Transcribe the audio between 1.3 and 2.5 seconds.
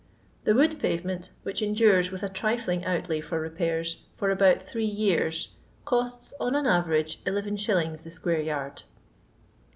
which endures, with a